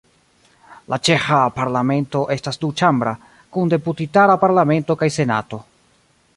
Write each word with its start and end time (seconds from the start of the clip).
La 0.93 0.97
ĉeĥa 1.07 1.41
Parlamento 1.57 2.23
estas 2.37 2.59
duĉambra, 2.65 3.15
kun 3.57 3.73
Deputitara 3.77 4.41
Parlamento 4.47 4.99
kaj 5.03 5.15
Senato. 5.21 5.65